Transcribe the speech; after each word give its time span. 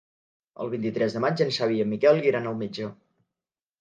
El 0.63 0.69
vint-i-tres 0.71 1.17
de 1.17 1.21
maig 1.27 1.43
en 1.45 1.53
Xavi 1.59 1.77
i 1.81 1.85
en 1.85 1.91
Miquel 1.93 2.25
iran 2.33 2.49
al 2.53 2.59
metge. 2.63 2.93